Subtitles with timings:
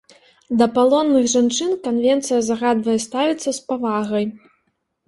[0.61, 4.25] Да палонных жанчын канвенцыя загадвае ставіцца з павагай.